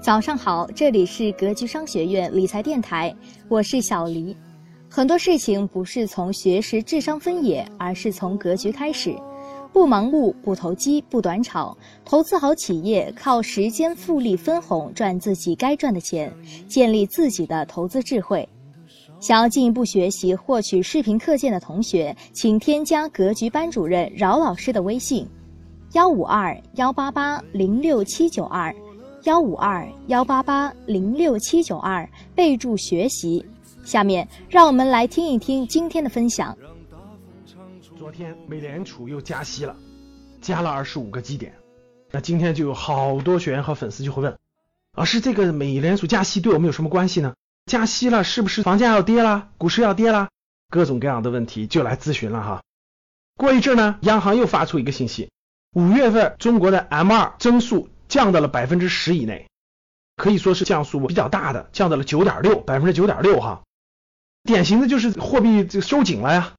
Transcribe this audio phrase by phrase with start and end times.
[0.00, 3.14] 早上好，这里是格局商学院理财电台，
[3.48, 4.34] 我是小黎。
[4.88, 9.16] 很多事情不是从学识、智商分野，而是从格局开始。
[9.72, 16.32] 不盲目，不投机，不短炒，投资好企业，靠时间复利分红赚自己该赚的钱，
[16.68, 18.48] 建立自己的投资智慧。
[19.18, 25.26] 想要进一步学习获取视频课件的同学，请添加格局班主任饶老师的微信：
[25.94, 28.72] 幺五二幺八八零六七九二。
[29.24, 33.44] 幺五二幺八八零六七九二，备注学习。
[33.84, 36.56] 下面让我们来听一听今天的分享。
[37.98, 39.74] 昨天美联储又加息了，
[40.40, 41.52] 加了二十五个基点。
[42.12, 44.38] 那今天就有好多学员和粉丝就会问：
[44.96, 47.34] 老师，这个美联储加息对我们有什么关系呢？
[47.66, 49.50] 加息了是不是房价要跌啦？
[49.58, 50.28] 股市要跌啦？
[50.70, 52.62] 各种各样的问题就来咨询了哈。
[53.36, 55.30] 过一阵呢，央行又发出一个信息：
[55.74, 57.88] 五月份中国的 M 二增速。
[58.08, 59.48] 降到了百分之十以内，
[60.16, 63.62] 可以说是降速比较大的，降到了九点六，百分之九点六哈，
[64.42, 66.54] 典型的就是货币就收紧了呀。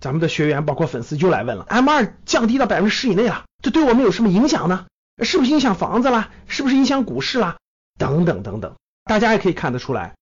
[0.00, 4.86] 咱们的学员包括粉丝就来问了，M 二降低到百分之十以内了，这对我们有什么影响呢？
[5.22, 6.30] 是不是影响房子啦？
[6.48, 7.58] 是不是影响股市啦？
[7.98, 10.16] 等等等等，大家也可以看得出来，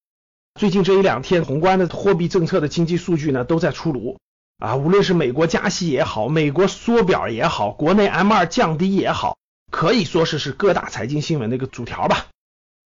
[0.57, 4.19] 最近这一两天宏观的货币政策的经济数据呢都在出炉
[4.59, 9.39] 啊，无论是美国加息也好，美国缩表也好，国内 M 二降低也好。
[9.71, 12.27] 可以说是是各大财经新闻的一个主条吧。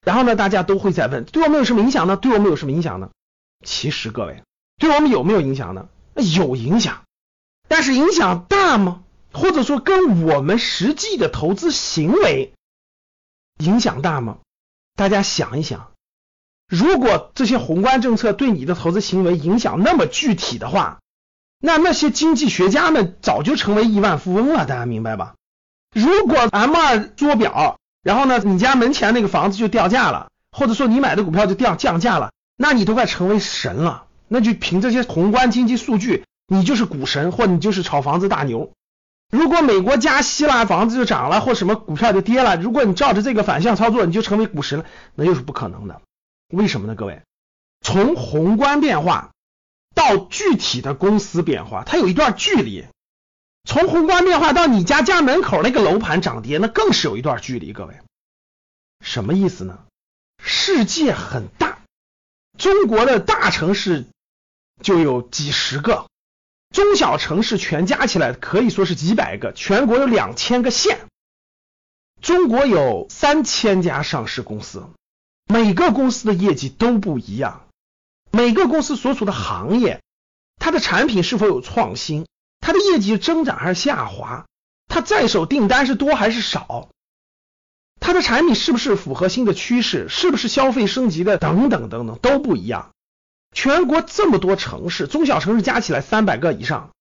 [0.05, 2.17] 然后呢，大家都会在问，对我们有什么影响呢？
[2.17, 3.11] 对我们有什么影响呢？
[3.65, 4.43] 其实各位，
[4.79, 5.89] 对我们有没有影响呢？
[6.15, 7.05] 有影响，
[7.69, 9.03] 但是影响大吗？
[9.33, 12.53] 或者说跟我们实际的投资行为
[13.59, 14.39] 影响大吗？
[14.95, 15.91] 大家想一想，
[16.69, 21.01] 如果这些宏观政策对你的投资行为影响那么具体的话，
[21.59, 25.35] 那那些经济学家们早就成为亿万富翁了，大家明白吧？
[25.95, 34.07] 如果 M 二做表，然后呢，你家门前那个房子就掉价了，或者说你买的股票就掉降价了，那你都快成为神了。
[34.27, 38.73] 那就凭这些宏观经济数据，你就是股神，或你就是炒房子大牛。
[39.31, 46.01] 如果美国加息了，房子就涨了，或什么股票就跌了，如果你照着这个反向操作，你就成为股神了，那又是不可能的。
[46.49, 46.95] 为什么呢？
[46.95, 47.23] 各位，
[47.81, 49.31] 从宏观变化
[49.95, 52.85] 到具体的公司变化，它有一段距离。
[53.65, 57.73] 从宏观变化到你家家门口那个楼盘涨跌，那更是有一段距离。
[57.73, 57.99] 各位，
[59.01, 59.79] 什么意思呢？
[60.39, 61.79] 世界很大，
[62.59, 64.07] 中国的大城市
[64.83, 66.07] 就有几十个，
[66.71, 69.53] 中小城市全加起来可以说是几百个。
[69.55, 71.09] 全国有两千个县，
[72.21, 74.87] 中国有三千家上市公司，
[75.47, 77.67] 每个公司的业绩都不一样，
[78.31, 80.03] 每个公司所处的行业，
[80.57, 82.27] 它的产品是否有创新？
[82.65, 84.47] 它的业绩增长还是下滑？
[84.89, 86.89] 它在手订单是多还是少？
[88.01, 90.09] 它的产品是不是符合新的趋势？
[90.09, 91.37] 是不是消费升级的？
[91.37, 92.93] 等等等等都不一样。
[93.53, 96.93] 全国这么多城市，中小城市加起来三百个以上，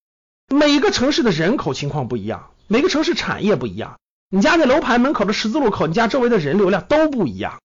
[0.50, 3.98] 每个城市的人口情况不一样，每个城市产业不一样。
[4.30, 7.62] 你家在楼盘门口的十字路口，你家周围的人流量都不一样。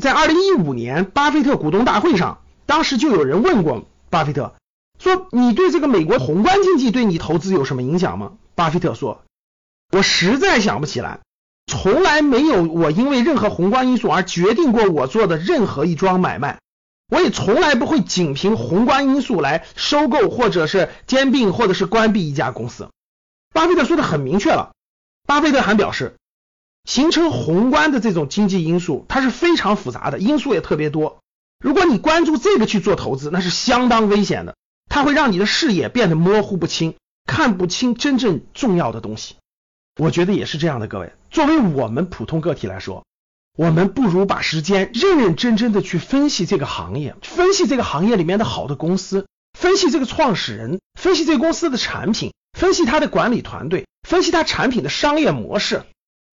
[0.00, 4.54] 在二零一五年巴菲特股东大会上，当时就有人问过巴菲特。
[4.98, 8.32] 说你对这个美国宏观经济对你投资有什么影响吗？
[8.54, 9.22] 巴菲特说，
[9.92, 11.20] 我实在想不起来，
[11.66, 16.60] 从来没有我因为任何宏观因素而决定过我做的任何一桩买卖，
[17.08, 22.88] 我也从来不会仅凭宏观因素来收购或者是兼并或者是关闭一家公司。
[23.52, 24.72] 巴菲特说的很明确了，
[25.26, 26.16] 巴菲特还表示，
[26.84, 31.18] 形成宏观的这种经济因素，它是非常复杂的，因素也特别多。
[31.58, 34.56] 如果你关注这个去做投资，那是相当危险的。
[34.96, 36.94] 它会让你的视野变得模糊不清，
[37.26, 39.34] 看不清真正重要的东西。
[40.00, 41.12] 我觉得也是这样的，各位。
[41.30, 43.04] 作为我们普通个体来说，
[43.58, 55.82] 我们不如把时间认认真真的去分析这个行业，分析这个行业里面的好的公司，分析这个创始人，分析这个公司的产品，分析他的管理团队，分析他产品的商业模式，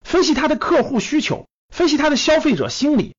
[0.06, 3.14] 分析他的客户需求，分析他的消费者心理，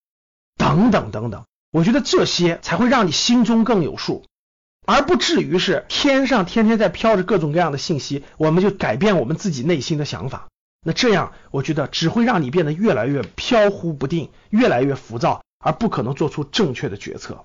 [0.57, 1.45] 等等等等。
[1.71, 4.25] 我觉得这些才会让你心中更有数。
[4.87, 10.49] 而不至于是天上天天在飘着各种各样的信息，我们就改变我们自己内心的想法。
[10.87, 17.43] 那这样，我觉得只会让你变得越来越飘忽不定，越来越浮躁，而不可能做出正确的决策。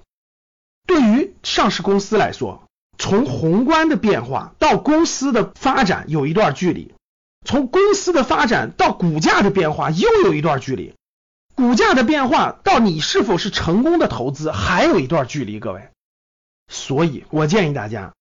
[0.86, 2.64] 对于上市公司来说，
[2.98, 6.94] 从宏观的变化到公司的发展有一段距离，
[7.46, 10.94] 从公司的发展到股价的变化又有一段距离，
[11.56, 15.90] 股价的变化到你是否是成功的投资还有一段距离，各位。
[16.70, 18.14] 所以我建议大家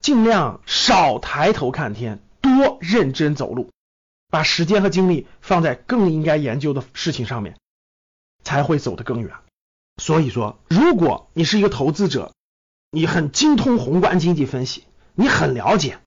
[0.00, 3.70] 尽量少抬头看天，多认真走路，
[4.28, 7.56] 把时间和精力放在更应该研究的事情上面。
[8.44, 9.32] 才会走得更远。
[9.96, 12.34] 所以说，如果你是一个投资者，
[12.90, 15.98] 你很精通宏观经济分析，你很了解，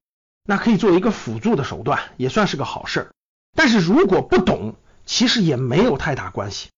[0.44, 3.12] 那可以做一个辅助的手段，也算是个好事儿。
[3.56, 4.76] 但是如果不懂，
[5.06, 6.70] 其实也没有太大关系。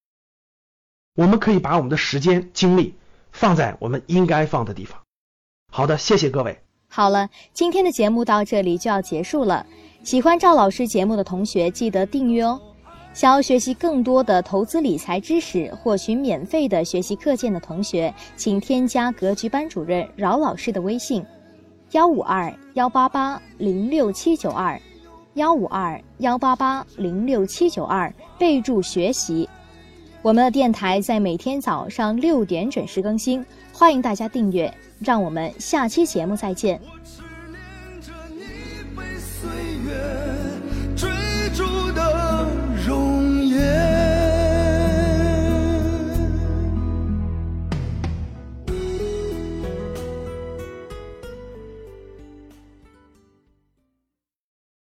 [1.14, 2.94] 我们可以把我们的时间精力
[3.32, 4.98] 放在我们应该放的地方。
[5.72, 6.58] 好的，谢谢各位。
[6.88, 9.64] 好了，今天的节目到这里就要结束了。
[10.02, 12.60] 喜欢赵老师节目的同学，记得订阅哦。
[13.12, 21.24] 想要学习更多的投资理财知识，获取免费的学习课件的同学，请添加格局班主任饶老师的微信：
[21.90, 24.80] 幺五二幺八八零六七九二，
[25.34, 29.48] 幺五二幺八八零六七九二，备注学习。
[30.22, 34.72] 我们的电台在每天早上六点准时更新，欢迎大家订阅。
[34.98, 36.78] 让我们下期节目再见。